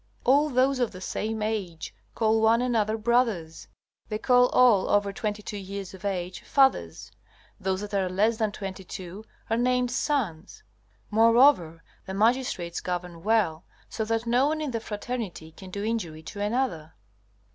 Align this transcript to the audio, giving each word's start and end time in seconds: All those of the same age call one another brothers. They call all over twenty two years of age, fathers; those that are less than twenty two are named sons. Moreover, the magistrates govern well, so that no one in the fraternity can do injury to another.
All 0.23 0.49
those 0.49 0.79
of 0.79 0.89
the 0.89 0.99
same 0.99 1.43
age 1.43 1.93
call 2.15 2.41
one 2.41 2.59
another 2.59 2.97
brothers. 2.97 3.67
They 4.09 4.17
call 4.17 4.47
all 4.47 4.89
over 4.89 5.13
twenty 5.13 5.43
two 5.43 5.59
years 5.59 5.93
of 5.93 6.03
age, 6.05 6.41
fathers; 6.41 7.11
those 7.59 7.81
that 7.81 7.93
are 7.93 8.09
less 8.09 8.37
than 8.37 8.51
twenty 8.51 8.83
two 8.83 9.23
are 9.47 9.57
named 9.57 9.91
sons. 9.91 10.63
Moreover, 11.11 11.83
the 12.07 12.15
magistrates 12.15 12.81
govern 12.81 13.21
well, 13.21 13.63
so 13.89 14.03
that 14.05 14.25
no 14.25 14.47
one 14.47 14.59
in 14.59 14.71
the 14.71 14.79
fraternity 14.79 15.51
can 15.51 15.69
do 15.69 15.83
injury 15.83 16.23
to 16.23 16.41
another. 16.41 16.95